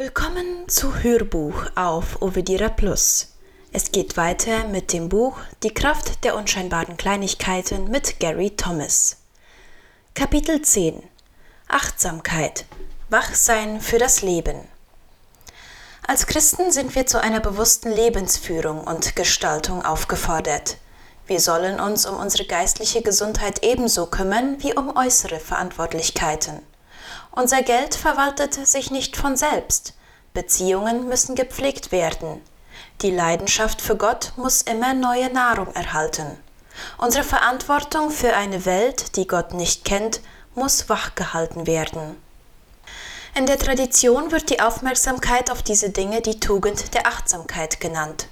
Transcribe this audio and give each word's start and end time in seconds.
Willkommen 0.00 0.68
zu 0.68 1.02
Hörbuch 1.02 1.64
auf 1.74 2.22
Ovidira 2.22 2.68
Plus. 2.68 3.34
Es 3.72 3.90
geht 3.90 4.16
weiter 4.16 4.68
mit 4.68 4.92
dem 4.92 5.08
Buch 5.08 5.36
Die 5.64 5.74
Kraft 5.74 6.22
der 6.22 6.36
unscheinbaren 6.36 6.96
Kleinigkeiten 6.96 7.90
mit 7.90 8.20
Gary 8.20 8.50
Thomas. 8.50 9.16
Kapitel 10.14 10.62
10 10.62 11.02
Achtsamkeit 11.66 12.64
Wachsein 13.10 13.80
für 13.80 13.98
das 13.98 14.22
Leben. 14.22 14.68
Als 16.06 16.28
Christen 16.28 16.70
sind 16.70 16.94
wir 16.94 17.08
zu 17.08 17.20
einer 17.20 17.40
bewussten 17.40 17.90
Lebensführung 17.90 18.84
und 18.84 19.16
Gestaltung 19.16 19.84
aufgefordert. 19.84 20.76
Wir 21.26 21.40
sollen 21.40 21.80
uns 21.80 22.06
um 22.06 22.16
unsere 22.16 22.44
geistliche 22.44 23.02
Gesundheit 23.02 23.64
ebenso 23.64 24.06
kümmern 24.06 24.62
wie 24.62 24.76
um 24.76 24.96
äußere 24.96 25.40
Verantwortlichkeiten. 25.40 26.62
Unser 27.32 27.62
Geld 27.62 27.94
verwaltet 27.94 28.54
sich 28.54 28.90
nicht 28.90 29.16
von 29.16 29.36
selbst. 29.36 29.94
Beziehungen 30.34 31.08
müssen 31.08 31.34
gepflegt 31.34 31.92
werden. 31.92 32.40
Die 33.02 33.10
Leidenschaft 33.10 33.80
für 33.80 33.96
Gott 33.96 34.32
muss 34.36 34.62
immer 34.62 34.94
neue 34.94 35.32
Nahrung 35.32 35.72
erhalten. 35.74 36.38
Unsere 36.96 37.24
Verantwortung 37.24 38.10
für 38.10 38.34
eine 38.34 38.64
Welt, 38.64 39.16
die 39.16 39.26
Gott 39.26 39.54
nicht 39.54 39.84
kennt, 39.84 40.20
muss 40.54 40.88
wachgehalten 40.88 41.66
werden. 41.66 42.16
In 43.34 43.46
der 43.46 43.58
Tradition 43.58 44.32
wird 44.32 44.50
die 44.50 44.60
Aufmerksamkeit 44.60 45.50
auf 45.50 45.62
diese 45.62 45.90
Dinge 45.90 46.22
die 46.22 46.40
Tugend 46.40 46.94
der 46.94 47.06
Achtsamkeit 47.06 47.80
genannt. 47.80 48.26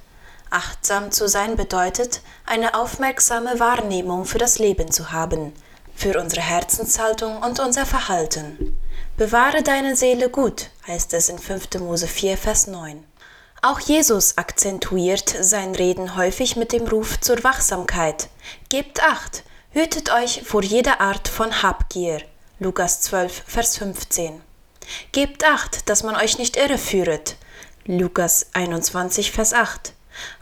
Achtsam 0.50 1.12
zu 1.12 1.28
sein 1.28 1.56
bedeutet, 1.56 2.22
eine 2.44 2.74
aufmerksame 2.74 3.60
Wahrnehmung 3.60 4.24
für 4.24 4.38
das 4.38 4.58
Leben 4.58 4.91
zu 4.91 5.12
haben, 5.12 5.52
für 5.94 6.20
unsere 6.20 6.42
Herzenshaltung 6.42 7.38
und 7.38 7.60
unser 7.60 7.86
Verhalten. 7.86 8.75
Bewahre 9.16 9.62
deine 9.62 9.97
Seele 9.97 10.28
gut, 10.28 10.69
heißt 10.86 11.14
es 11.14 11.31
in 11.31 11.39
5. 11.39 11.81
Mose 11.81 12.06
4, 12.06 12.36
Vers 12.36 12.67
9. 12.67 13.03
Auch 13.62 13.81
Jesus 13.81 14.36
akzentuiert 14.36 15.34
sein 15.41 15.75
Reden 15.75 16.17
häufig 16.17 16.56
mit 16.56 16.73
dem 16.73 16.86
Ruf 16.86 17.19
zur 17.20 17.42
Wachsamkeit. 17.42 18.28
Gebt 18.69 19.03
acht, 19.03 19.42
hütet 19.70 20.12
euch 20.12 20.42
vor 20.45 20.62
jeder 20.62 21.00
Art 21.00 21.28
von 21.28 21.62
Habgier. 21.62 22.20
Lukas 22.58 23.00
12, 23.00 23.45
Vers 23.47 23.78
15. 23.78 24.42
Gebt 25.12 25.45
acht, 25.45 25.89
dass 25.89 26.03
man 26.03 26.17
euch 26.17 26.36
nicht 26.36 26.58
irreführet. 26.58 27.36
Lukas 27.86 28.48
21, 28.53 29.33
Vers 29.33 29.55
8. 29.55 29.95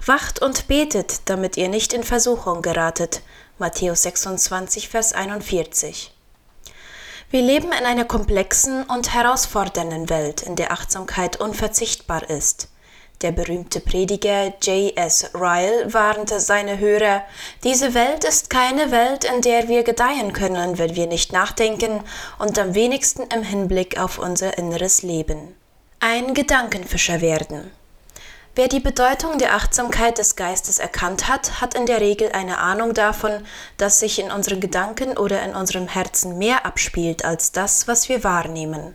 Wacht 0.04 0.42
und 0.42 0.66
betet, 0.66 1.28
damit 1.28 1.56
ihr 1.56 1.68
nicht 1.68 1.92
in 1.92 2.02
Versuchung 2.02 2.60
geratet. 2.60 3.22
Matthäus 3.58 4.02
26, 4.02 4.88
Vers 4.88 5.12
41. 5.12 6.13
Wir 7.34 7.42
leben 7.42 7.72
in 7.72 7.84
einer 7.84 8.04
komplexen 8.04 8.84
und 8.84 9.12
herausfordernden 9.12 10.08
Welt, 10.08 10.42
in 10.42 10.54
der 10.54 10.70
Achtsamkeit 10.70 11.40
unverzichtbar 11.40 12.30
ist. 12.30 12.68
Der 13.22 13.32
berühmte 13.32 13.80
Prediger 13.80 14.54
J.S. 14.62 15.32
Ryle 15.34 15.92
warnte 15.92 16.38
seine 16.38 16.78
Hörer, 16.78 17.24
diese 17.64 17.92
Welt 17.92 18.22
ist 18.22 18.50
keine 18.50 18.92
Welt, 18.92 19.24
in 19.24 19.40
der 19.40 19.66
wir 19.66 19.82
gedeihen 19.82 20.32
können, 20.32 20.78
wenn 20.78 20.94
wir 20.94 21.08
nicht 21.08 21.32
nachdenken 21.32 22.04
und 22.38 22.56
am 22.56 22.76
wenigsten 22.76 23.24
im 23.34 23.42
Hinblick 23.42 23.98
auf 23.98 24.20
unser 24.20 24.56
inneres 24.56 25.02
Leben. 25.02 25.56
Ein 25.98 26.34
Gedankenfischer 26.34 27.20
werden. 27.20 27.72
Wer 28.56 28.68
die 28.68 28.78
Bedeutung 28.78 29.38
der 29.38 29.56
Achtsamkeit 29.56 30.18
des 30.18 30.36
Geistes 30.36 30.78
erkannt 30.78 31.26
hat, 31.26 31.60
hat 31.60 31.74
in 31.74 31.86
der 31.86 32.00
Regel 32.00 32.30
eine 32.30 32.58
Ahnung 32.58 32.94
davon, 32.94 33.44
dass 33.78 33.98
sich 33.98 34.20
in 34.20 34.30
unseren 34.30 34.60
Gedanken 34.60 35.18
oder 35.18 35.42
in 35.42 35.56
unserem 35.56 35.88
Herzen 35.88 36.38
mehr 36.38 36.64
abspielt 36.64 37.24
als 37.24 37.50
das, 37.50 37.88
was 37.88 38.08
wir 38.08 38.22
wahrnehmen. 38.22 38.94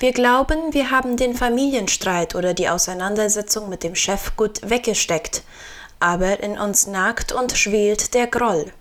Wir 0.00 0.10
glauben, 0.10 0.74
wir 0.74 0.90
haben 0.90 1.16
den 1.16 1.36
Familienstreit 1.36 2.34
oder 2.34 2.52
die 2.52 2.68
Auseinandersetzung 2.68 3.68
mit 3.68 3.84
dem 3.84 3.94
Chef 3.94 4.34
gut 4.36 4.68
weggesteckt, 4.68 5.44
aber 6.00 6.40
in 6.40 6.58
uns 6.58 6.88
nagt 6.88 7.30
und 7.30 7.56
schwelt 7.56 8.12
der 8.12 8.26
Groll. 8.26 8.72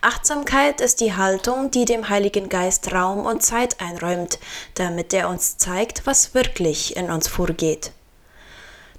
Achtsamkeit 0.00 0.80
ist 0.80 1.00
die 1.00 1.14
Haltung, 1.14 1.70
die 1.70 1.84
dem 1.84 2.08
Heiligen 2.08 2.48
Geist 2.48 2.92
Raum 2.92 3.24
und 3.24 3.44
Zeit 3.44 3.80
einräumt, 3.80 4.40
damit 4.74 5.14
er 5.14 5.28
uns 5.28 5.58
zeigt, 5.58 6.08
was 6.08 6.34
wirklich 6.34 6.96
in 6.96 7.12
uns 7.12 7.28
vorgeht. 7.28 7.92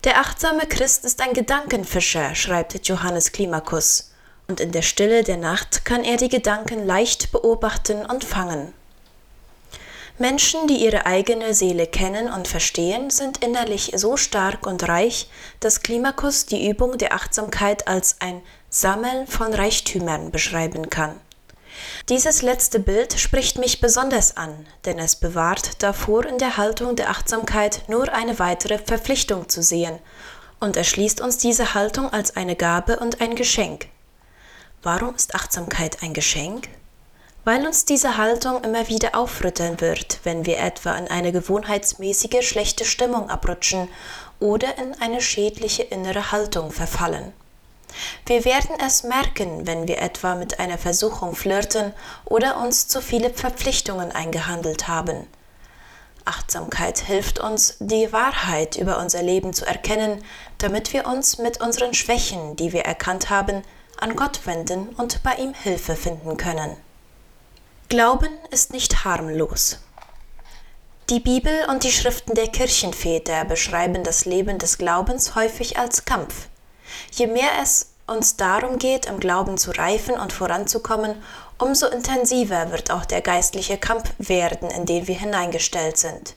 Der 0.05 0.19
achtsame 0.19 0.67
Christ 0.67 1.03
ist 1.03 1.19
ein 1.23 1.33
Gedankenfischer, 1.33 2.35
schreibt 2.35 2.88
Johannes 2.88 3.31
Klimakus, 3.31 4.11
und 4.47 4.59
in 4.59 4.71
der 4.71 4.83
Stille 4.83 5.23
der 5.23 5.38
Nacht 5.38 5.83
kann 5.83 6.03
er 6.03 6.17
die 6.17 6.29
Gedanken 6.29 6.85
leicht 6.85 7.31
beobachten 7.31 8.05
und 8.05 8.23
fangen. 8.23 8.71
Menschen, 10.19 10.67
die 10.67 10.75
ihre 10.75 11.07
eigene 11.07 11.55
Seele 11.55 11.88
kennen 11.88 12.31
und 12.31 12.47
verstehen, 12.47 13.09
sind 13.09 13.43
innerlich 13.43 13.93
so 13.95 14.16
stark 14.16 14.67
und 14.67 14.88
reich, 14.88 15.27
dass 15.59 15.81
Klimakus 15.81 16.45
die 16.45 16.69
Übung 16.69 16.99
der 16.99 17.13
Achtsamkeit 17.16 17.87
als 17.87 18.17
ein 18.22 18.43
Sammeln 18.69 19.25
von 19.25 19.55
Reichtümern 19.55 20.29
beschreiben 20.29 20.91
kann. 20.91 21.19
Dieses 22.09 22.41
letzte 22.41 22.79
Bild 22.79 23.19
spricht 23.19 23.57
mich 23.57 23.81
besonders 23.81 24.37
an, 24.37 24.65
denn 24.85 24.99
es 24.99 25.15
bewahrt 25.15 25.81
davor, 25.83 26.25
in 26.25 26.37
der 26.37 26.57
Haltung 26.57 26.95
der 26.95 27.09
Achtsamkeit 27.09 27.81
nur 27.87 28.11
eine 28.13 28.39
weitere 28.39 28.77
Verpflichtung 28.77 29.49
zu 29.49 29.61
sehen 29.61 29.99
und 30.59 30.77
erschließt 30.77 31.21
uns 31.21 31.37
diese 31.37 31.73
Haltung 31.73 32.11
als 32.11 32.35
eine 32.35 32.55
Gabe 32.55 32.99
und 32.99 33.21
ein 33.21 33.35
Geschenk. 33.35 33.87
Warum 34.83 35.15
ist 35.15 35.35
Achtsamkeit 35.35 36.03
ein 36.03 36.13
Geschenk? 36.13 36.69
Weil 37.43 37.65
uns 37.65 37.85
diese 37.85 38.17
Haltung 38.17 38.63
immer 38.63 38.87
wieder 38.87 39.15
aufrütteln 39.15 39.81
wird, 39.81 40.19
wenn 40.23 40.45
wir 40.45 40.59
etwa 40.59 40.95
in 40.95 41.07
eine 41.07 41.31
gewohnheitsmäßige 41.31 42.47
schlechte 42.47 42.85
Stimmung 42.85 43.29
abrutschen 43.29 43.87
oder 44.39 44.77
in 44.77 44.99
eine 45.01 45.21
schädliche 45.21 45.83
innere 45.83 46.31
Haltung 46.31 46.71
verfallen. 46.71 47.33
Wir 48.25 48.46
werden 48.46 48.75
es 48.85 49.03
merken, 49.03 49.68
wenn 49.68 49.88
wir 49.88 50.01
etwa 50.01 50.35
mit 50.35 50.59
einer 50.59 50.78
Versuchung 50.78 51.35
flirten 51.35 51.94
oder 52.25 52.57
uns 52.57 52.88
zu 52.88 53.01
viele 53.01 53.29
Verpflichtungen 53.29 54.12
eingehandelt 54.12 54.88
haben. 54.88 55.28
Achtsamkeit 56.25 57.00
hilft 57.00 57.40
uns, 57.40 57.78
die 57.79 58.12
Wahrheit 58.12 58.75
über 58.78 58.97
unser 58.97 59.22
Leben 59.22 59.53
zu 59.53 59.66
erkennen, 59.66 60.23
damit 60.57 60.91
wir 60.91 61.06
uns 61.06 61.38
mit 61.38 61.62
unseren 61.62 61.94
Schwächen, 61.94 62.56
die 62.56 62.73
wir 62.73 62.81
erkannt 62.81 63.29
haben, 63.29 63.62
an 64.00 64.16
Gott 64.16 64.46
wenden 64.46 64.90
und 64.90 65.22
bei 65.23 65.35
ihm 65.35 65.53
Hilfe 65.53 65.96
finden 65.96 66.38
können. 66.38 66.75
Glauben 67.90 68.31
ist 68.50 68.73
nicht 68.73 69.06
harmlos. 69.06 69.78
Die 71.09 71.19
Bibel 71.19 71.53
und 71.69 71.84
die 71.84 71.91
Schriften 71.91 72.34
der 72.34 72.47
Kirchenväter 72.47 73.46
beschreiben 73.46 74.03
das 74.03 74.25
Leben 74.25 74.57
des 74.57 74.79
Glaubens 74.79 75.35
häufig 75.35 75.78
als 75.78 76.06
Kampf. 76.06 76.47
Je 77.12 77.28
mehr 77.28 77.51
es 77.62 77.91
uns 78.07 78.35
darum 78.35 78.78
geht, 78.78 79.07
im 79.07 79.19
Glauben 79.19 79.57
zu 79.57 79.72
reifen 79.72 80.16
und 80.16 80.31
voranzukommen, 80.34 81.22
umso 81.57 81.88
intensiver 81.88 82.72
wird 82.72 82.91
auch 82.91 83.06
der 83.06 83.22
geistliche 83.22 83.78
Kampf 83.78 84.13
werden, 84.18 84.69
in 84.69 84.85
den 84.85 85.07
wir 85.07 85.16
hineingestellt 85.16 85.97
sind. 85.97 86.35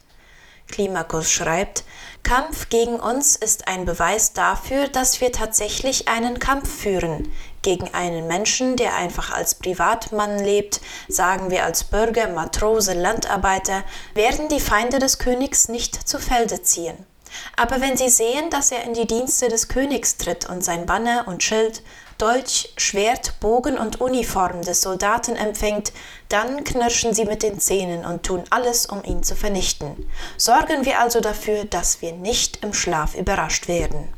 Klimakus 0.69 1.31
schreibt, 1.31 1.85
Kampf 2.23 2.69
gegen 2.69 3.01
uns 3.01 3.37
ist 3.37 3.69
ein 3.69 3.87
Beweis 3.87 4.35
dafür, 4.35 4.89
dass 4.89 5.21
wir 5.21 5.33
tatsächlich 5.33 6.09
einen 6.09 6.39
Kampf 6.39 6.71
führen. 6.71 7.33
Gegen 7.63 7.93
einen 7.95 8.27
Menschen, 8.27 8.77
der 8.77 8.95
einfach 8.95 9.33
als 9.33 9.55
Privatmann 9.55 10.39
lebt, 10.39 10.81
sagen 11.09 11.51
wir 11.51 11.65
als 11.65 11.85
Bürger, 11.85 12.29
Matrose, 12.29 12.93
Landarbeiter, 12.93 13.83
werden 14.15 14.49
die 14.49 14.61
Feinde 14.61 14.99
des 14.99 15.19
Königs 15.19 15.69
nicht 15.69 16.09
zu 16.09 16.19
Felde 16.19 16.63
ziehen. 16.63 17.07
Aber 17.57 17.81
wenn 17.81 17.97
sie 17.97 18.09
sehen, 18.09 18.51
dass 18.51 18.73
er 18.73 18.85
in 18.85 18.95
die 18.95 19.07
Dienste 19.07 19.49
des 19.49 19.69
Königs 19.69 20.17
tritt 20.17 20.49
und 20.49 20.65
sein 20.65 20.87
Banner 20.87 21.25
und 21.27 21.43
Schild, 21.43 21.83
Dolch, 22.19 22.73
Schwert, 22.77 23.39
Bogen 23.39 23.79
und 23.79 24.01
Uniform 24.01 24.63
des 24.63 24.81
Soldaten 24.81 25.37
empfängt, 25.37 25.93
dann 26.29 26.65
knirschen 26.65 27.15
sie 27.15 27.25
mit 27.25 27.45
den 27.45 27.61
Zähnen 27.61 28.05
und 28.05 28.25
tun 28.25 28.43
alles, 28.51 28.87
um 28.87 29.05
ihn 29.05 29.23
zu 29.23 29.37
vernichten. 29.37 30.11
Sorgen 30.37 30.85
wir 30.85 31.01
also 31.01 31.21
dafür, 31.21 31.65
dass 31.65 32.03
wir 32.03 32.13
nicht 32.13 32.65
im 32.65 32.73
Schlaf 32.73 33.15
überrascht 33.15 33.69
werden. 33.69 34.09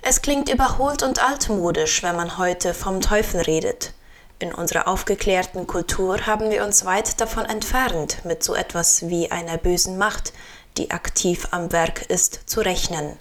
Es 0.00 0.22
klingt 0.22 0.48
überholt 0.48 1.02
und 1.02 1.22
altmodisch, 1.22 2.02
wenn 2.02 2.16
man 2.16 2.38
heute 2.38 2.72
vom 2.72 3.02
Teufel 3.02 3.42
redet. 3.42 3.92
In 4.40 4.54
unserer 4.54 4.86
aufgeklärten 4.86 5.66
Kultur 5.66 6.24
haben 6.24 6.50
wir 6.50 6.64
uns 6.64 6.84
weit 6.84 7.20
davon 7.20 7.44
entfernt, 7.44 8.24
mit 8.24 8.44
so 8.44 8.54
etwas 8.54 9.08
wie 9.08 9.32
einer 9.32 9.58
bösen 9.58 9.98
Macht, 9.98 10.32
die 10.78 10.90
aktiv 10.92 11.48
am 11.50 11.72
Werk 11.72 12.02
ist, 12.08 12.40
zu 12.46 12.60
rechnen. 12.60 13.18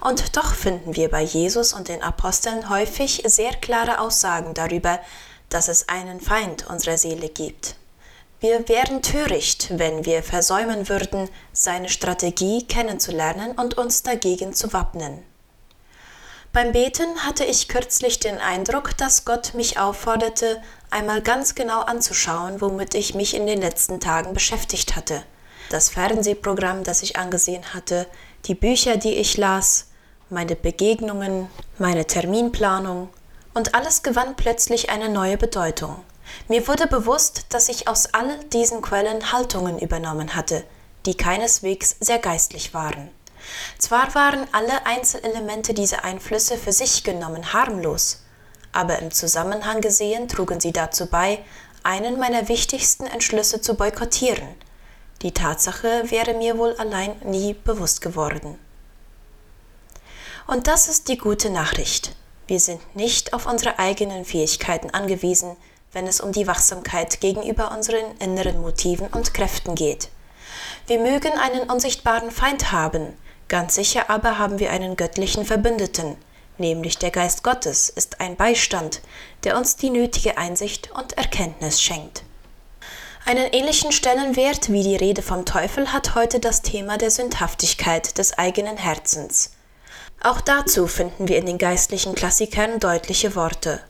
Und 0.00 0.36
doch 0.36 0.54
finden 0.54 0.96
wir 0.96 1.10
bei 1.10 1.22
Jesus 1.22 1.72
und 1.72 1.88
den 1.88 2.02
Aposteln 2.02 2.68
häufig 2.68 3.22
sehr 3.26 3.52
klare 3.52 4.00
Aussagen 4.00 4.54
darüber, 4.54 4.98
dass 5.48 5.68
es 5.68 5.88
einen 5.88 6.20
Feind 6.20 6.68
unserer 6.68 6.98
Seele 6.98 7.28
gibt. 7.28 7.76
Wir 8.40 8.68
wären 8.68 9.02
töricht, 9.02 9.78
wenn 9.78 10.04
wir 10.04 10.22
versäumen 10.22 10.88
würden, 10.88 11.28
seine 11.52 11.88
Strategie 11.88 12.66
kennenzulernen 12.66 13.52
und 13.52 13.76
uns 13.76 14.02
dagegen 14.02 14.52
zu 14.52 14.72
wappnen. 14.72 15.22
Beim 16.52 16.72
Beten 16.72 17.26
hatte 17.26 17.44
ich 17.44 17.68
kürzlich 17.68 18.20
den 18.20 18.38
Eindruck, 18.38 18.96
dass 18.96 19.24
Gott 19.24 19.54
mich 19.54 19.78
aufforderte, 19.78 20.62
einmal 20.90 21.20
ganz 21.20 21.54
genau 21.54 21.80
anzuschauen, 21.80 22.60
womit 22.60 22.94
ich 22.94 23.14
mich 23.14 23.34
in 23.34 23.46
den 23.46 23.60
letzten 23.60 24.00
Tagen 24.00 24.32
beschäftigt 24.34 24.96
hatte– 24.96 25.22
das 25.70 25.88
Fernsehprogramm, 25.90 26.84
das 26.84 27.02
ich 27.02 27.16
angesehen 27.16 27.74
hatte, 27.74 28.06
die 28.46 28.54
Bücher, 28.54 28.96
die 28.96 29.14
ich 29.14 29.36
las, 29.36 29.86
meine 30.30 30.56
Begegnungen, 30.56 31.48
meine 31.78 32.06
Terminplanung, 32.06 33.08
und 33.54 33.74
alles 33.74 34.02
gewann 34.02 34.36
plötzlich 34.36 34.90
eine 34.90 35.08
neue 35.08 35.36
Bedeutung. 35.36 35.96
Mir 36.48 36.68
wurde 36.68 36.86
bewusst, 36.86 37.46
dass 37.48 37.68
ich 37.68 37.88
aus 37.88 38.12
all 38.14 38.38
diesen 38.52 38.82
Quellen 38.82 39.32
Haltungen 39.32 39.78
übernommen 39.78 40.34
hatte, 40.34 40.64
die 41.06 41.16
keineswegs 41.16 41.96
sehr 42.00 42.18
geistlich 42.18 42.74
waren. 42.74 43.10
Zwar 43.78 44.14
waren 44.14 44.46
alle 44.52 44.84
Einzelelemente 44.86 45.72
dieser 45.74 46.04
Einflüsse 46.04 46.56
für 46.56 46.72
sich 46.72 47.02
genommen 47.04 47.52
harmlos, 47.52 48.22
aber 48.72 48.98
im 48.98 49.10
Zusammenhang 49.10 49.80
gesehen 49.80 50.28
trugen 50.28 50.60
sie 50.60 50.72
dazu 50.72 51.06
bei, 51.06 51.38
einen 51.82 52.18
meiner 52.18 52.48
wichtigsten 52.48 53.06
Entschlüsse 53.06 53.60
zu 53.60 53.74
boykottieren. 53.74 54.46
Die 55.22 55.32
Tatsache 55.32 56.04
wäre 56.10 56.34
mir 56.34 56.58
wohl 56.58 56.76
allein 56.76 57.16
nie 57.24 57.52
bewusst 57.52 58.00
geworden. 58.00 58.56
Und 60.46 60.68
das 60.68 60.88
ist 60.88 61.08
die 61.08 61.18
gute 61.18 61.50
Nachricht. 61.50 62.14
Wir 62.46 62.60
sind 62.60 62.80
nicht 62.94 63.34
auf 63.34 63.44
unsere 63.46 63.78
eigenen 63.80 64.24
Fähigkeiten 64.24 64.90
angewiesen, 64.90 65.56
wenn 65.92 66.06
es 66.06 66.20
um 66.20 66.32
die 66.32 66.46
Wachsamkeit 66.46 67.20
gegenüber 67.20 67.72
unseren 67.72 68.16
inneren 68.20 68.60
Motiven 68.60 69.08
und 69.08 69.34
Kräften 69.34 69.74
geht. 69.74 70.08
Wir 70.86 71.00
mögen 71.00 71.32
einen 71.32 71.68
unsichtbaren 71.68 72.30
Feind 72.30 72.70
haben, 72.70 73.14
ganz 73.48 73.74
sicher 73.74 74.08
aber 74.08 74.38
haben 74.38 74.58
wir 74.60 74.70
einen 74.70 74.96
göttlichen 74.96 75.44
Verbündeten, 75.44 76.16
nämlich 76.58 76.96
der 76.96 77.10
Geist 77.10 77.42
Gottes 77.42 77.88
ist 77.88 78.20
ein 78.20 78.36
Beistand, 78.36 79.02
der 79.44 79.58
uns 79.58 79.76
die 79.76 79.90
nötige 79.90 80.38
Einsicht 80.38 80.90
und 80.92 81.18
Erkenntnis 81.18 81.82
schenkt. 81.82 82.22
Einen 83.28 83.52
ähnlichen 83.52 83.92
Stellenwert 83.92 84.72
wie 84.72 84.82
die 84.82 84.96
Rede 84.96 85.20
vom 85.20 85.44
Teufel 85.44 85.92
hat 85.92 86.14
heute 86.14 86.40
das 86.40 86.62
Thema 86.62 86.96
der 86.96 87.10
Sündhaftigkeit 87.10 88.16
des 88.16 88.38
eigenen 88.38 88.78
Herzens. 88.78 89.50
Auch 90.22 90.40
dazu 90.40 90.86
finden 90.86 91.28
wir 91.28 91.36
in 91.36 91.44
den 91.44 91.58
geistlichen 91.58 92.14
Klassikern 92.14 92.80
deutliche 92.80 93.36
Worte. 93.36 93.82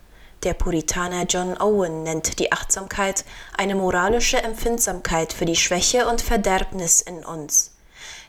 Der 0.43 0.55
Puritaner 0.55 1.23
John 1.29 1.57
Owen 1.57 2.03
nennt 2.03 2.41
die 2.41 2.51
Achtsamkeit 2.51 3.25
eine 3.57 3.77
moralische 3.77 4.43
Empfindsamkeit 4.43 5.33
für 5.33 5.45
die 5.45 5.55
Schwäche 5.55 6.09
und 6.09 6.21
Verderbnis 6.21 7.01
in 7.01 7.25
uns. 7.25 7.77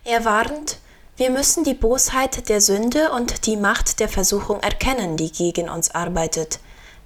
Er 0.03 0.25
warnt, 0.25 0.77
wir 1.17 1.31
müssen 1.31 1.63
die 1.63 1.73
Bosheit 1.73 2.49
der 2.49 2.61
Sünde 2.61 3.11
und 3.13 3.47
die 3.47 3.57
Macht 3.57 3.99
der 3.99 4.09
Versuchung 4.09 4.59
erkennen, 4.59 5.17
die 5.17 5.31
gegen 5.31 5.69
uns 5.69 5.89
arbeitet. 5.89 6.59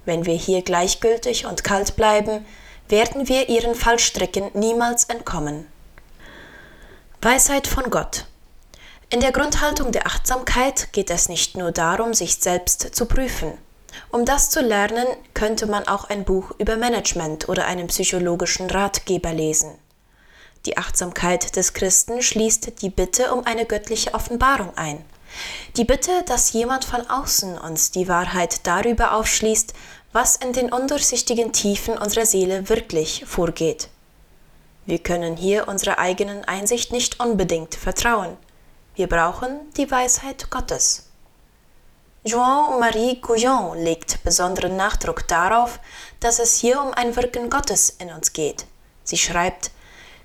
Wenn 0.04 0.26
wir 0.26 0.34
hier 0.34 0.60
gleichgültig 0.60 1.46
und 1.46 1.64
kalt 1.64 1.96
bleiben, 1.96 2.44
werden 2.88 3.28
wir 3.28 3.48
ihren 3.48 3.74
Fallstricken 3.74 4.50
niemals 4.54 5.04
entkommen. 5.04 5.66
Weisheit 7.20 7.66
von 7.66 7.90
Gott 7.90 8.26
in 9.14 9.20
der 9.20 9.30
Grundhaltung 9.30 9.92
der 9.92 10.08
Achtsamkeit 10.08 10.92
geht 10.92 11.08
es 11.08 11.28
nicht 11.28 11.56
nur 11.56 11.70
darum, 11.70 12.14
sich 12.14 12.34
selbst 12.36 12.96
zu 12.96 13.06
prüfen. 13.06 13.52
Um 14.10 14.24
das 14.24 14.50
zu 14.50 14.60
lernen, 14.60 15.06
könnte 15.34 15.66
man 15.66 15.86
auch 15.86 16.10
ein 16.10 16.24
Buch 16.24 16.50
über 16.58 16.76
Management 16.76 17.48
oder 17.48 17.66
einen 17.66 17.86
psychologischen 17.86 18.68
Ratgeber 18.68 19.32
lesen. 19.32 19.70
Die 20.66 20.78
Achtsamkeit 20.78 21.54
des 21.54 21.74
Christen 21.74 22.22
schließt 22.22 22.82
die 22.82 22.90
Bitte 22.90 23.32
um 23.32 23.46
eine 23.46 23.66
göttliche 23.66 24.14
Offenbarung 24.14 24.76
ein. 24.76 25.04
Die 25.76 25.84
Bitte, 25.84 26.24
dass 26.26 26.52
jemand 26.52 26.84
von 26.84 27.08
außen 27.08 27.56
uns 27.56 27.92
die 27.92 28.08
Wahrheit 28.08 28.66
darüber 28.66 29.14
aufschließt, 29.14 29.74
was 30.14 30.36
in 30.36 30.52
den 30.52 30.72
undurchsichtigen 30.72 31.52
Tiefen 31.52 31.98
unserer 31.98 32.24
Seele 32.24 32.68
wirklich 32.68 33.24
vorgeht. 33.26 33.88
Wir 34.86 35.00
können 35.00 35.36
hier 35.36 35.66
unserer 35.66 35.98
eigenen 35.98 36.44
Einsicht 36.44 36.92
nicht 36.92 37.18
unbedingt 37.18 37.74
vertrauen. 37.74 38.36
Wir 38.94 39.08
brauchen 39.08 39.58
die 39.76 39.90
Weisheit 39.90 40.52
Gottes. 40.52 41.10
Joan-Marie 42.22 43.20
Gouillon 43.20 43.76
legt 43.82 44.22
besonderen 44.22 44.76
Nachdruck 44.76 45.26
darauf, 45.26 45.80
dass 46.20 46.38
es 46.38 46.54
hier 46.58 46.80
um 46.80 46.92
ein 46.94 47.16
Wirken 47.16 47.50
Gottes 47.50 47.90
in 47.90 48.12
uns 48.12 48.32
geht. 48.32 48.66
Sie 49.02 49.18
schreibt, 49.18 49.72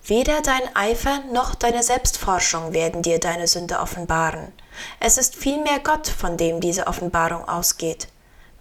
Weder 0.05 0.41
dein 0.41 0.75
Eifer 0.75 1.21
noch 1.33 1.55
deine 1.55 1.81
Selbstforschung 1.81 2.73
werden 2.73 3.01
dir 3.01 3.19
deine 3.19 3.47
Sünde 3.47 3.79
offenbaren. 3.79 4.53
Es 4.99 5.17
ist 5.17 5.35
vielmehr 5.35 5.79
Gott, 5.79 6.07
von 6.07 6.37
dem 6.37 6.59
diese 6.61 6.85
Offenbarung 6.85 7.47
ausgeht. 7.49 8.07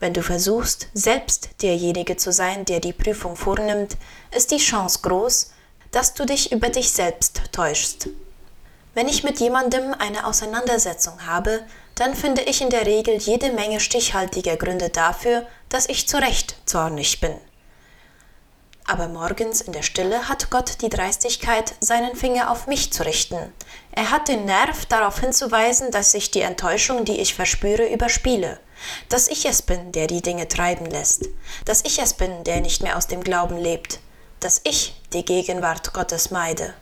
Wenn 0.01 0.15
du 0.15 0.23
versuchst, 0.23 0.89
selbst 0.95 1.51
derjenige 1.63 2.17
zu 2.17 2.33
sein, 2.33 2.65
der 2.65 2.81
die 2.81 2.93
Prüfung 2.93 3.35
vornimmt, 3.35 3.97
ist 4.31 4.51
die 4.53 4.59
Chance 4.59 5.01
groß, 5.03 5.51
dass 5.91 6.15
du 6.15 6.25
dich 6.25 6.53
über 6.53 6.69
dich 6.69 6.93
selbst 6.93 7.43
täuschst. 7.53 8.09
Wenn 8.95 9.09
ich 9.09 9.25
mit 9.25 9.41
jemandem 9.41 9.95
eine 9.99 10.27
Auseinandersetzung 10.27 11.27
habe, 11.27 11.63
dann 11.95 12.15
finde 12.15 12.43
ich 12.43 12.61
in 12.61 12.71
der 12.71 12.87
Regel 12.87 13.17
jede 13.17 13.53
Menge 13.53 13.81
stichhaltiger 13.81 14.57
Gründe 14.57 14.89
dafür, 14.89 15.47
dass 15.69 15.89
ich 15.89 16.09
zu 16.09 16.19
Recht 16.19 16.57
zornig 16.67 17.21
bin. 17.21 17.35
Aber 18.87 19.09
morgens 19.09 19.61
in 19.61 19.73
der 19.73 19.83
Stille 19.83 20.29
hat 20.29 20.51
Gott 20.51 20.81
die 20.81 20.89
Dreistigkeit, 20.89 21.75
seinen 21.81 22.17
Finger 22.17 22.51
auf 22.51 22.67
mich 22.67 22.93
zu 22.93 23.05
richten. 23.05 23.53
Er 23.93 24.11
hat 24.11 24.29
den 24.29 24.47
Nerv, 24.47 24.87
darauf 24.87 25.21
hinzuweisen, 25.21 25.91
dass 25.91 26.15
ich 26.15 26.31
die 26.31 26.41
Enttäuschung, 26.41 27.05
die 27.05 27.21
ich 27.21 27.35
verspüre, 27.35 27.87
überspiele. 27.93 28.59
Dass 29.09 29.29
ich 29.29 29.45
es 29.47 29.63
bin, 29.63 29.93
der 29.93 30.07
die 30.07 30.23
Dinge 30.23 30.49
treiben 30.49 30.87
lässt. 30.87 31.29
Dass 31.65 31.85
ich 31.85 31.99
es 31.99 32.15
bin, 32.15 32.45
der 32.45 32.61
nicht 32.61 32.83
mehr 32.83 32.97
aus 32.97 33.07
dem 33.07 33.23
Glauben 33.23 33.57
lebt. 33.57 34.01
Dass 34.41 34.61
ich 34.65 35.01
die 35.13 35.25
Gegenwart 35.25 35.93
Gottes 35.93 36.31
meide. 36.31 36.75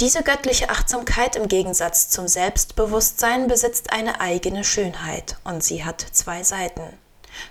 Diese 0.00 0.22
göttliche 0.22 0.68
Achtsamkeit 0.68 1.36
im 1.36 1.48
Gegensatz 1.48 2.10
zum 2.10 2.28
Selbstbewusstsein 2.28 3.48
besitzt 3.48 3.92
eine 3.92 4.20
eigene 4.20 4.62
Schönheit 4.62 5.36
und 5.42 5.64
sie 5.64 5.84
hat 5.84 6.04
zwei 6.12 6.42
Seiten. 6.42 6.82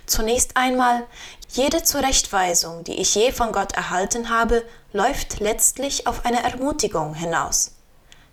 Zunächst 0.06 0.56
einmal, 0.56 1.06
jede 1.48 1.82
Zurechtweisung, 1.82 2.84
die 2.84 3.00
ich 3.00 3.14
je 3.14 3.32
von 3.32 3.52
Gott 3.52 3.72
erhalten 3.72 4.30
habe, 4.30 4.64
läuft 4.92 5.40
letztlich 5.40 6.06
auf 6.06 6.24
eine 6.24 6.42
Ermutigung 6.42 7.14
hinaus. 7.14 7.75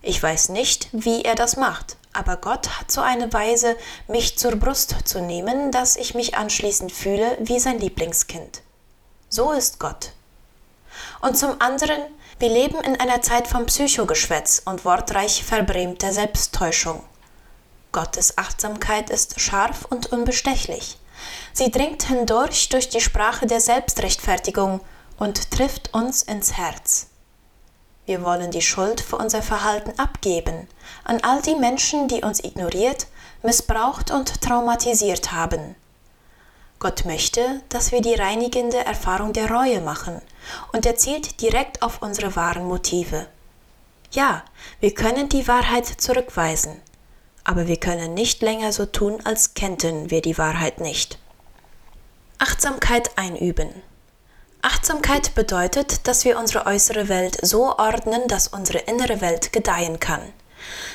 Ich 0.06 0.22
weiß 0.22 0.50
nicht, 0.50 0.90
wie 0.92 1.22
er 1.22 1.34
das 1.34 1.56
macht, 1.56 1.96
aber 2.12 2.36
Gott 2.36 2.78
hat 2.78 2.92
so 2.92 3.00
eine 3.00 3.32
Weise, 3.32 3.78
mich 4.10 4.38
zur 4.38 4.58
Brust 4.58 4.94
zu 5.06 5.22
nehmen, 5.22 5.72
dass 5.72 5.96
ich 5.96 6.14
mich 6.14 6.36
anschließend 6.36 6.92
fühle 6.92 7.38
wie 7.40 7.58
sein 7.58 7.80
Lieblingskind. 7.80 8.62
So 9.30 9.54
ist 9.54 9.80
Gott. 9.80 10.12
Und 11.22 11.38
zum 11.38 11.62
anderen, 11.62 12.02
wir 12.38 12.50
leben 12.50 12.82
in 12.82 13.00
einer 13.00 13.22
Zeit 13.22 13.48
von 13.48 13.66
Psychogeschwätz 13.66 14.62
und 14.66 14.84
wortreich 14.84 15.46
verbrämter 15.46 16.12
Selbsttäuschung. 16.12 17.02
Gottes 17.94 18.38
Achtsamkeit 18.38 19.10
ist 19.10 19.40
scharf 19.40 19.86
und 19.90 20.12
unbestechlich. 20.12 20.98
Sie 21.54 21.72
dringt 21.72 22.04
hindurch 22.04 22.68
durch 22.68 22.90
die 22.90 23.00
Sprache 23.00 23.48
der 23.48 23.62
Selbstrechtfertigung 23.62 24.82
und 25.18 25.50
trifft 25.52 25.94
uns 25.94 26.24
ins 26.24 26.58
Herz. 26.58 27.08
Wir 28.06 28.24
wollen 28.24 28.52
die 28.52 28.62
Schuld 28.62 29.00
für 29.00 29.18
unser 29.18 29.42
Verhalten 29.42 29.98
abgeben 29.98 30.68
an 31.06 31.20
all 31.22 31.42
die 31.42 31.56
Menschen, 31.56 32.08
die 32.08 32.22
uns 32.22 32.44
ignoriert, 32.44 33.08
missbraucht 33.44 34.12
und 34.12 34.42
traumatisiert 34.42 35.32
haben. 35.32 35.76
Gott 36.80 37.06
möchte, 37.06 37.62
dass 37.70 37.94
wir 37.94 38.02
die 38.02 38.14
reinigende 38.14 38.78
Erfahrung 38.78 39.32
der 39.32 39.50
Reue 39.50 39.80
machen 39.80 40.22
und 40.74 40.86
er 40.86 40.98
zielt 40.98 41.40
direkt 41.42 41.82
auf 41.82 42.02
unsere 42.02 42.36
wahren 42.36 42.68
Motive. 42.68 43.28
Ja, 44.12 44.44
wir 44.82 44.94
können 44.94 45.30
die 45.30 45.48
Wahrheit 45.48 45.86
zurückweisen, 45.86 46.82
aber 47.46 47.68
wir 47.68 47.78
können 47.78 48.14
nicht 48.14 48.42
länger 48.42 48.74
so 48.74 48.86
tun, 48.86 49.20
als 49.24 49.54
kennten 49.54 50.12
wir 50.12 50.22
die 50.22 50.38
Wahrheit 50.38 50.82
nicht. 50.82 51.20
Achtsamkeit 52.38 53.18
einüben. 53.18 53.70
Achtsamkeit 54.66 55.36
bedeutet, 55.36 56.08
dass 56.08 56.24
wir 56.24 56.40
unsere 56.40 56.66
äußere 56.66 57.10
Welt 57.10 57.38
so 57.42 57.78
ordnen, 57.78 58.30
dass 58.30 58.48
unsere 58.48 58.78
innere 58.80 59.20
Welt 59.20 59.52
gedeihen 59.52 60.00
kann. 60.00 60.22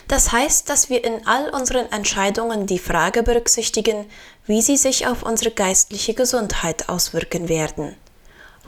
Das 0.09 0.33
heißt, 0.33 0.71
dass 0.71 0.89
wir 0.89 1.05
in 1.05 1.27
all 1.27 1.51
unseren 1.51 1.93
Entscheidungen 1.93 2.67
die 2.67 2.79
Frage 2.79 3.23
berücksichtigen, 3.23 4.07
wie 4.47 4.63
sie 4.63 4.79
sich 4.79 5.07
auf 5.07 5.23
unsere 5.23 5.51
geistliche 5.51 6.15
Gesundheit 6.15 6.89
auswirken 6.89 7.51
werden. 7.51 7.95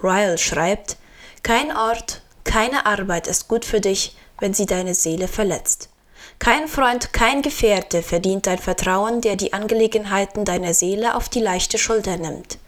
Ryle 0.02 0.36
schreibt, 0.36 0.98
kein 1.42 1.74
Ort, 1.74 2.20
keine 2.44 2.84
Arbeit 2.84 3.26
ist 3.26 3.48
gut 3.48 3.64
für 3.64 3.80
dich, 3.80 4.14
wenn 4.38 4.52
sie 4.52 4.66
deine 4.66 4.94
Seele 4.94 5.28
verletzt. 5.28 5.88
Kein 6.38 6.68
Freund, 6.68 7.14
kein 7.14 7.40
Gefährte 7.40 8.02
verdient 8.02 8.46
dein 8.46 8.58
Vertrauen, 8.58 9.22
der 9.22 9.36
die 9.36 9.54
Angelegenheiten 9.54 10.44
deiner 10.44 10.74
Seele 10.74 11.14
auf 11.14 11.30
die 11.30 11.40
leichte 11.40 11.78
Schulter 11.78 12.18
nimmt. 12.18 12.58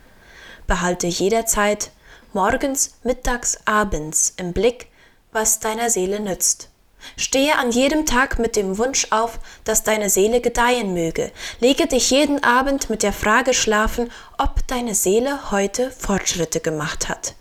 Behalte 0.67 1.07
jederzeit, 1.07 1.91
morgens, 2.35 2.95
mittags, 3.03 3.59
abends 3.65 4.35
im 4.37 4.53
Blick, 4.53 4.89
was 5.33 5.61
deiner 5.61 5.91
Seele 5.91 6.21
nützt. 6.21 6.69
Stehe 7.17 7.59
an 7.59 7.71
jedem 7.71 8.07
Tag 8.07 8.39
mit 8.39 8.57
dem 8.57 8.79
Wunsch 8.79 9.09
auf, 9.11 9.39
dass 9.65 9.83
deine 9.83 10.09
Seele 10.09 10.41
gedeihen 10.41 10.95
möge. 10.95 11.33
Lege 11.61 11.87
dich 11.87 12.11
jeden 12.11 12.43
Abend 12.45 12.91
mit 12.91 13.03
der 13.03 13.13
Frage 13.13 13.55
schlafen, 13.55 14.11
ob 14.39 14.67
deine 14.69 14.95
Seele 14.95 15.51
heute 15.51 15.91
Fortschritte 15.91 16.61
gemacht 16.61 17.09
hat. 17.09 17.35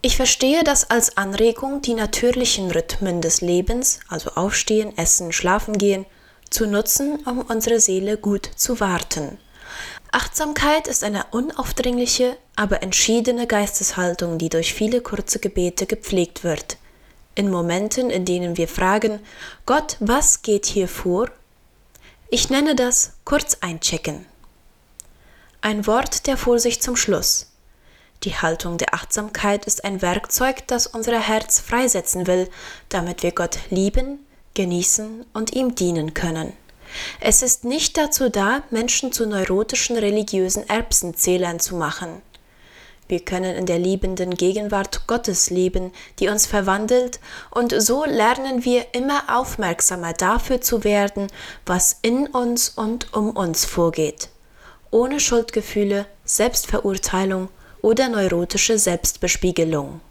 Ich 0.00 0.16
verstehe 0.16 0.62
das 0.62 0.90
als 0.90 1.16
Anregung, 1.16 1.82
die 1.82 1.94
natürlichen 1.94 2.70
Rhythmen 2.70 3.20
des 3.20 3.40
Lebens, 3.40 4.00
also 4.08 4.30
Aufstehen, 4.30 4.96
Essen, 4.96 5.32
Schlafen 5.32 5.76
gehen, 5.76 6.06
zu 6.50 6.66
nutzen, 6.66 7.16
um 7.26 7.40
unsere 7.40 7.80
Seele 7.80 8.16
gut 8.16 8.48
zu 8.56 8.80
warten. 8.80 9.38
Achtsamkeit 10.10 10.88
ist 10.88 11.04
eine 11.04 11.24
unaufdringliche, 11.30 12.36
aber 12.56 12.82
entschiedene 12.82 13.46
Geisteshaltung, 13.46 14.38
die 14.38 14.48
durch 14.48 14.74
viele 14.74 15.00
kurze 15.00 15.38
Gebete 15.38 15.86
gepflegt 15.86 16.44
wird. 16.44 16.78
In 17.34 17.50
Momenten, 17.50 18.10
in 18.10 18.24
denen 18.24 18.56
wir 18.56 18.68
fragen, 18.68 19.20
Gott, 19.66 19.96
was 20.00 20.42
geht 20.42 20.66
hier 20.66 20.88
vor? 20.88 21.30
Ich 22.30 22.50
nenne 22.50 22.74
das 22.74 23.12
kurz 23.24 23.58
einchecken. 23.60 24.26
Ein 25.60 25.86
Wort 25.86 26.26
der 26.26 26.36
Vorsicht 26.36 26.82
zum 26.82 26.96
Schluss. 26.96 27.52
Die 28.24 28.34
Haltung 28.34 28.78
der 28.78 28.94
Achtsamkeit 28.94 29.64
ist 29.64 29.84
ein 29.84 30.02
Werkzeug, 30.02 30.66
das 30.66 30.86
unser 30.86 31.20
Herz 31.20 31.60
freisetzen 31.60 32.26
will, 32.26 32.50
damit 32.88 33.22
wir 33.22 33.32
Gott 33.32 33.58
lieben, 33.70 34.26
genießen 34.54 35.24
und 35.32 35.52
ihm 35.54 35.74
dienen 35.74 36.14
können. 36.14 36.52
Es 37.20 37.42
ist 37.42 37.64
nicht 37.64 37.96
dazu 37.96 38.28
da, 38.30 38.62
Menschen 38.70 39.12
zu 39.12 39.26
neurotischen 39.26 39.96
religiösen 39.96 40.68
Erbsenzählern 40.68 41.60
zu 41.60 41.76
machen. 41.76 42.22
Wir 43.08 43.20
können 43.20 43.56
in 43.56 43.64
der 43.64 43.78
liebenden 43.78 44.34
Gegenwart 44.34 45.06
Gottes 45.06 45.48
leben, 45.48 45.92
die 46.18 46.28
uns 46.28 46.46
verwandelt, 46.46 47.20
und 47.50 47.74
so 47.80 48.04
lernen 48.04 48.64
wir 48.64 48.94
immer 48.94 49.22
aufmerksamer 49.28 50.12
dafür 50.12 50.60
zu 50.60 50.84
werden, 50.84 51.28
was 51.64 51.98
in 52.02 52.26
uns 52.26 52.68
und 52.68 53.14
um 53.14 53.30
uns 53.30 53.64
vorgeht, 53.64 54.28
ohne 54.90 55.20
Schuldgefühle, 55.20 56.06
Selbstverurteilung 56.24 57.48
oder 57.80 58.10
neurotische 58.10 58.78
Selbstbespiegelung 58.78 60.02